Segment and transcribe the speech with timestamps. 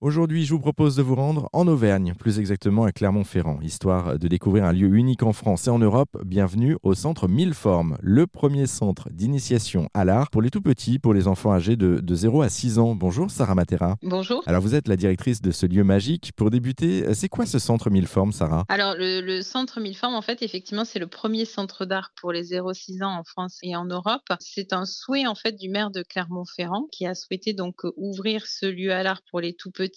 [0.00, 4.28] Aujourd'hui, je vous propose de vous rendre en Auvergne, plus exactement à Clermont-Ferrand, histoire de
[4.28, 6.16] découvrir un lieu unique en France et en Europe.
[6.24, 11.00] Bienvenue au centre Mille Formes, le premier centre d'initiation à l'art pour les tout petits,
[11.00, 12.94] pour les enfants âgés de, 0 à 6 ans.
[12.94, 13.96] Bonjour Sarah Matera.
[14.04, 14.44] Bonjour.
[14.46, 16.30] Alors vous êtes la directrice de ce lieu magique.
[16.36, 18.66] Pour débuter, c'est quoi ce centre Mille Formes, Sarah?
[18.68, 22.52] Alors le, centre Mille Formes, en fait, effectivement, c'est le premier centre d'art pour les
[22.52, 24.22] 0-6 ans en France et en Europe.
[24.38, 28.66] C'est un souhait en fait du maire de Clermont-Ferrand qui a souhaité donc ouvrir ce
[28.66, 29.87] lieu à l'art pour les tout petits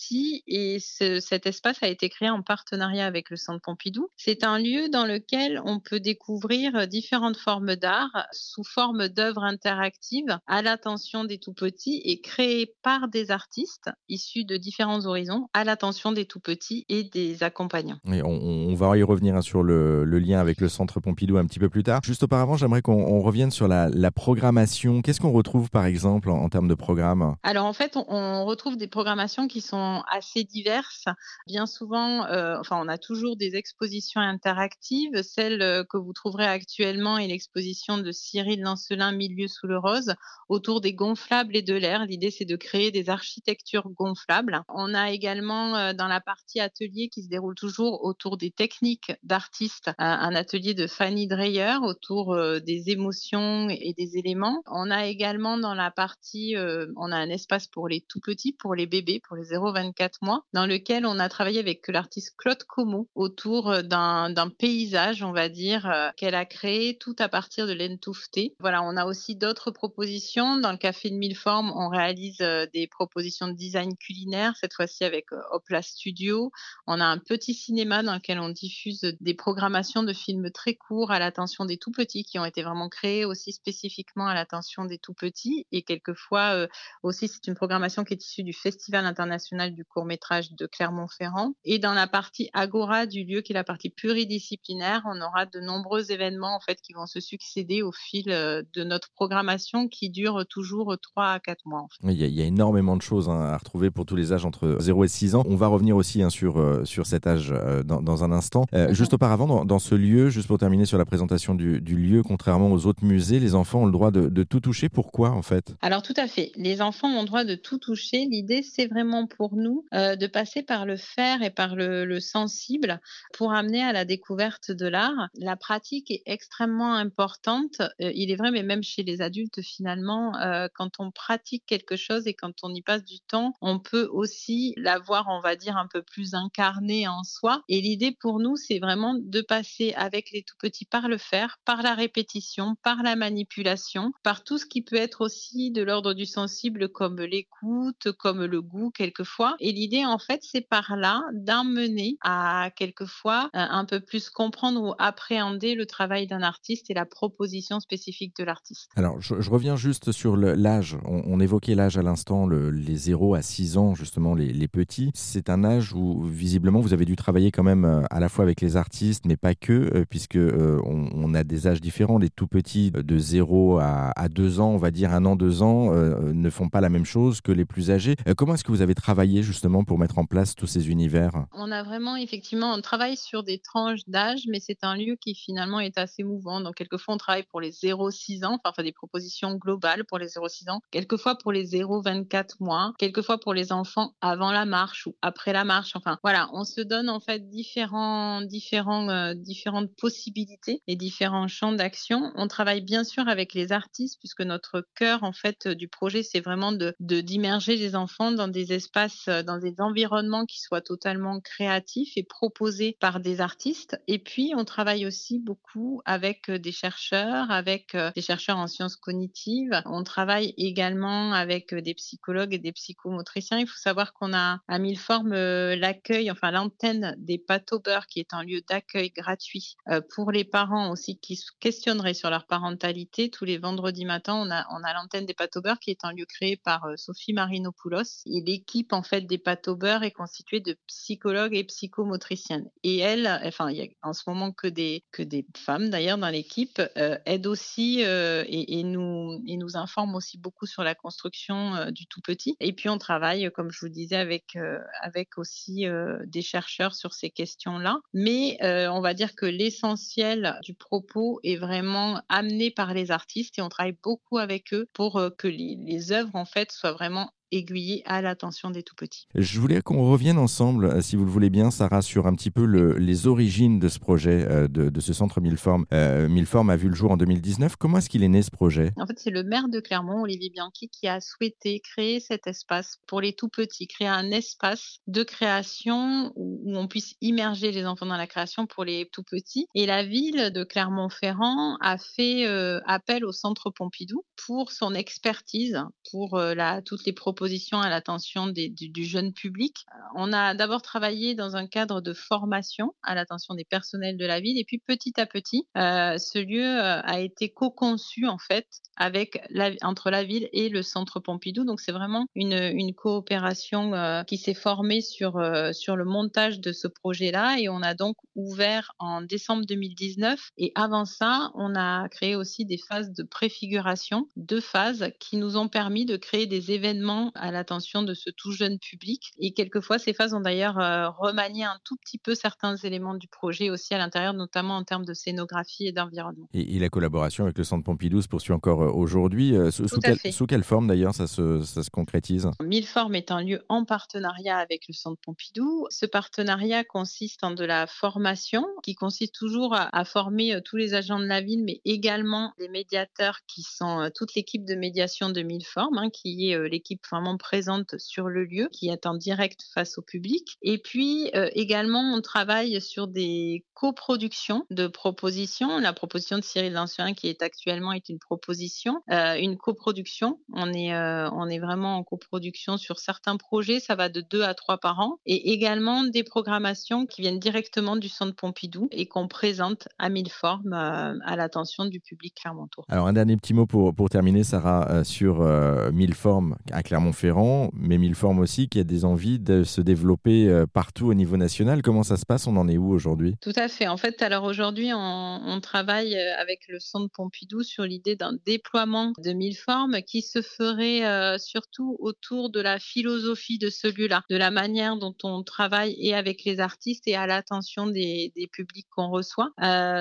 [0.47, 4.09] et cet espace a été créé en partenariat avec le Centre Pompidou.
[4.18, 10.37] C'est un lieu dans lequel on peut découvrir différentes formes d'art sous forme d'œuvres interactives
[10.47, 15.63] à l'attention des tout petits et créées par des artistes issus de différents horizons à
[15.63, 17.97] l'attention des tout petits et des accompagnants.
[18.11, 21.60] Et on, va y revenir hein, sur le, lien avec le Centre Pompidou un petit
[21.60, 22.01] peu plus tard.
[22.04, 25.01] Juste auparavant, j'aimerais qu'on revienne sur la, programmation.
[25.01, 27.35] Qu'est-ce qu'on retrouve par exemple en, termes de programme?
[27.43, 29.77] Alors en fait, on retrouve des programmations qui sont
[30.09, 31.05] assez diverses.
[31.47, 35.21] Bien souvent, euh, enfin, on a toujours des expositions interactives.
[35.23, 40.13] Celle euh, que vous trouverez actuellement est l'exposition de Cyril Lancelin, Milieu sous le rose,
[40.49, 42.05] autour des gonflables et de l'air.
[42.05, 44.63] L'idée, c'est de créer des architectures gonflables.
[44.69, 49.11] On a également euh, dans la partie atelier qui se déroule toujours autour des techniques
[49.23, 54.61] d'artistes, un atelier de Fanny Dreyer autour des émotions et des éléments.
[54.67, 56.55] On a également dans la partie,
[56.95, 60.19] on a un espace pour les tout petits, pour les bébés, pour les 0 24
[60.22, 65.31] mois, dans lequel on a travaillé avec l'artiste Claude Como autour euh, d'un paysage, on
[65.31, 68.55] va dire, euh, qu'elle a créé tout à partir de l'entouffeté.
[68.59, 70.58] Voilà, on a aussi d'autres propositions.
[70.58, 74.73] Dans le Café de Mille Formes, on réalise euh, des propositions de design culinaire, cette
[74.73, 76.52] fois-ci avec Opla Studio.
[76.88, 81.11] On a un petit cinéma dans lequel on diffuse des programmations de films très courts
[81.11, 84.97] à l'attention des tout petits qui ont été vraiment créés aussi spécifiquement à l'attention des
[84.97, 85.67] tout petits.
[85.72, 86.67] Et quelquefois
[87.03, 91.53] aussi, c'est une programmation qui est issue du Festival international du court métrage de Clermont-Ferrand.
[91.63, 95.59] Et dans la partie agora du lieu, qui est la partie pluridisciplinaire, on aura de
[95.59, 100.09] nombreux événements en fait qui vont se succéder au fil euh, de notre programmation qui
[100.09, 101.88] dure toujours 3 à 4 mois.
[102.03, 105.03] il, y a, énormément de choses hein, à retrouver pour tous les âges entre 0
[105.03, 105.44] et 6 ans.
[105.47, 108.66] On va revenir aussi hein, sur, euh, sur cet âge euh, dans, un instant.
[108.73, 108.94] Mhm.
[108.94, 112.85] Juste auparavant, dans, ce lieu, juste pour terminer sur la présentation du, lieu, contrairement aux
[112.85, 114.89] autres musées, les enfants ont le droit de, de tout toucher.
[114.89, 115.73] Pourquoi en fait?
[115.81, 116.51] Alors tout à fait.
[116.55, 118.25] Les enfants ont le droit de tout toucher.
[118.29, 123.00] L'idée, c'est vraiment pour nous euh, de passer par le faire et par le, sensible
[123.34, 125.29] pour amener à la découverte de l'art.
[125.35, 127.81] La pratique est extrêmement importante.
[128.01, 131.95] Euh, il est vrai, mais même chez les adultes, finalement, euh, quand on pratique quelque
[131.95, 135.78] chose et quand on y passe du temps, on peut aussi l'avoir, on va dire,
[135.78, 137.63] un peu plus incarné en soi.
[137.69, 141.59] Et l'idée pour nous, c'est vraiment de passer avec les tout petits par le faire,
[141.66, 146.13] par la répétition, par la manipulation, par tout ce qui peut être aussi de l'ordre
[146.13, 149.41] du sensible, comme l'écoute, comme le goût quelquefois.
[149.59, 154.81] Et l'idée, en fait, c'est par là d'amener à quelquefois euh, un peu plus comprendre
[154.81, 158.90] ou appréhender le travail d'un artiste et la proposition spécifique de l'artiste.
[158.96, 160.97] Alors, je, reviens juste sur l'âge.
[161.06, 165.12] On, évoquait l'âge à l'instant, les 0 à 6 ans, justement, les, petits.
[165.13, 168.44] C'est un âge où, visiblement, vous avez dû travailler quand même euh, à la fois
[168.44, 172.18] avec les artistes, mais pas que, euh, puisque on, a des âges différents.
[172.18, 175.62] Les tout petits de 0 à, à 2 ans, on va dire un an, 2
[175.62, 178.16] ans, ne font pas la même chose que les plus âgés.
[178.35, 181.46] comment est-ce que vous avez travaillé justement pour mettre en place tous ces univers?
[181.53, 185.36] On a vraiment, effectivement, on travaille sur des tranches d'âge, mais c'est un lieu qui
[185.36, 186.62] finalement est assez mouvant.
[186.62, 190.69] Donc, quelquefois, on travaille pour les 0-6 ans, enfin, des propositions globales pour les 0-6
[190.69, 195.53] ans, quelquefois pour les 0-24 mois, quelquefois pour les enfants avant la marche ou après
[195.53, 195.96] la marche.
[195.96, 201.72] Enfin, voilà, on se donne en fait différents, différents, euh, différentes possibilités et différents champs
[201.72, 202.31] d'action.
[202.36, 206.42] On travaille bien sûr avec les artistes, puisque notre cœur, en fait, du projet, c'est
[206.42, 211.39] vraiment de d'immerger les enfants dans des espaces, euh, dans des environnements qui soient totalement
[211.39, 213.99] créatifs et proposés par des artistes.
[214.07, 218.67] Et puis, on travaille aussi beaucoup avec euh, des chercheurs, avec euh, des chercheurs en
[218.67, 219.81] sciences cognitives.
[219.85, 223.59] On travaille également avec des psychologues et des psychomotriciens.
[223.59, 227.74] Il faut savoir qu'on a à mille formes l'accueil, enfin l'antenne des pâtes
[228.09, 229.75] qui est un lieu d'accueil gratuit
[230.13, 233.29] pour les parents aussi qui se questionneraient sur leur parentalité.
[233.29, 236.25] Tous les vendredis matins, on a, on a l'antenne des pâtes qui est un lieu
[236.25, 238.24] créé par Sophie Marinopoulos.
[238.25, 242.69] Et l'équipe en fait des pâtes au beurre est constituée de psychologues et psychomotriciennes.
[242.83, 246.18] Et elle, enfin, il y a en ce moment que des, que des femmes d'ailleurs
[246.18, 250.95] dans l'équipe, euh, aident aussi euh, et, nous, et nous informent aussi beaucoup sur la
[250.95, 252.56] construction euh, du tout petit.
[252.59, 254.57] Et puis on travaille, comme je vous disais, avec,
[255.01, 255.86] avec aussi
[256.25, 258.00] des chercheurs sur ces questions-là.
[258.13, 258.57] Mais
[258.89, 263.69] on va dire que l'essentiel du propos est vraiment amené par les artistes et on
[263.69, 268.21] travaille beaucoup avec eux pour que les, les œuvres en fait soient vraiment aiguiller à
[268.21, 269.27] l'attention des tout petits.
[269.36, 272.65] Je voulais qu'on revienne ensemble, si vous le voulez bien, Sarah, sur un petit peu
[272.65, 275.86] les origines de ce projet, de, ce centre Milleforme.
[275.92, 277.75] Milleforme a vu le jour en 2019.
[277.75, 278.92] Comment est-ce qu'il est né ce projet?
[278.98, 282.98] En fait, c'est le maire de Clermont, Olivier Bianchi, qui a souhaité créer cet espace
[283.07, 288.06] pour les tout petits, créer un espace de création où on puisse immerger les enfants
[288.06, 289.68] dans la création pour les tout petits.
[289.75, 292.45] Et la ville de Clermont-Ferrand a fait
[292.86, 295.80] appel au centre Pompidou pour son expertise,
[296.12, 297.40] pour la, toutes les propositions
[297.81, 299.85] à l'attention du, jeune public.
[300.15, 304.39] On a d'abord travaillé dans un cadre de formation à l'attention des personnels de la
[304.39, 309.71] ville et puis petit à petit, ce lieu a été co-conçu en fait avec la,
[309.81, 311.65] entre la ville et le centre Pompidou.
[311.65, 315.41] Donc c'est vraiment une, coopération qui s'est formée sur,
[315.73, 320.71] sur le montage de ce projet-là et on a donc ouvert en décembre 2019 et
[320.75, 325.69] avant ça, on a créé aussi des phases de préfiguration, deux phases qui nous ont
[325.69, 329.31] permis de créer des événements à l'attention de ce tout jeune public.
[329.39, 333.28] Et quelquefois, ces phases ont d'ailleurs euh, remanié un tout petit peu certains éléments du
[333.28, 336.48] projet aussi à l'intérieur, notamment en termes de scénographie et d'environnement.
[336.54, 339.56] Et, la collaboration avec le Centre Pompidou se poursuit encore euh, aujourd'hui.
[339.56, 342.50] Euh, sous, sous, quelle forme d'ailleurs ça se, ça se concrétise?
[342.62, 345.86] Milleforme est un lieu en partenariat avec le Centre Pompidou.
[345.89, 350.94] Ce partenariat consiste en de la formation qui consiste toujours à, à former tous les
[350.94, 355.42] agents de la ville, mais également les médiateurs qui sont toute l'équipe de médiation de
[355.42, 357.01] Milleforme, hein, qui est l'équipe
[357.38, 360.57] présente sur le lieu, qui est en direct face au public.
[360.62, 365.79] Et puis également, on travaille sur des coproductions de propositions.
[365.79, 370.39] La proposition de Cyril Lancelin, qui est actuellement est une proposition, une coproduction.
[370.53, 374.53] On est, on est vraiment en coproduction sur certains projets, ça va de deux à
[374.53, 379.27] trois par an, et également des programmations qui viennent directement du Centre Pompidou et qu'on
[379.27, 382.85] présente à Milleforme à l'attention du public clermontois.
[382.89, 387.71] Alors un dernier petit mot pour, pour terminer, Sarah, euh, sur euh, Milleforme à Clermont-Ferrand,
[387.74, 391.81] mais Milleforme aussi qui a des envies de se développer euh, partout au niveau national.
[391.81, 392.45] Comment ça se passe?
[392.45, 393.36] On en est où aujourd'hui?
[393.42, 393.88] Tout à fait.
[393.88, 399.31] En fait, alors aujourd'hui, on, travaille avec le Centre Pompidou sur l'idée d'un déploiement de
[399.31, 405.15] Milleforme qui se ferait surtout autour de la philosophie de celui-là, de la manière dont
[405.24, 409.51] on travaille et avec les artistes et à l'attention des, publics qu'on reçoit.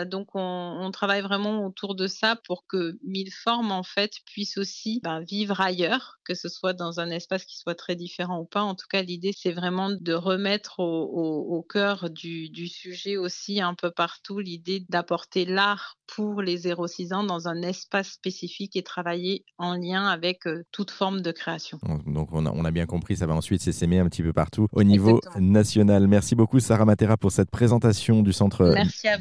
[0.07, 5.21] donc, on, travaille vraiment autour de ça pour que Milleforme en fait puisse aussi ben,
[5.21, 8.63] vivre ailleurs, que ce soit dans un espace qui soit très différent ou pas.
[8.63, 13.75] En tout cas, l'idée c'est vraiment de remettre au, cœur du, du, sujet aussi un
[13.75, 19.45] peu partout l'idée d'apporter l'art pour les 0-6 ans dans un espace spécifique et travailler
[19.59, 21.79] en lien avec euh, toute forme de création.
[22.07, 24.67] Donc on a, on a bien compris, ça va ensuite s'essaimer un petit peu partout
[24.73, 26.09] au niveau national.
[26.09, 28.75] Merci beaucoup Sarah Matera pour cette présentation du centre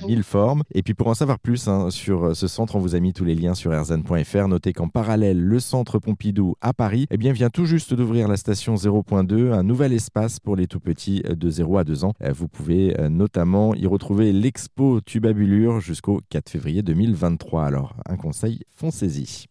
[0.06, 0.64] Milleforme.
[0.74, 3.14] Et puis pour en savoir plus hein, sur euh, ce centre, on vous a mis
[3.14, 4.48] tous les liens sur erzan.fr.
[4.48, 8.38] Notez qu'en parallèle, le centre Pompidou à Paris eh bien, vient tout juste d'ouvrir la
[8.38, 12.14] station 0.2, un nouvel espace pour les tout petits de 0 à 2 ans.
[12.22, 17.66] Euh, vous pouvez notamment y retrouver l'expo Tubabulure jusqu'au 4 février 2023.
[17.66, 19.48] Alors, un conseil, foncez-y.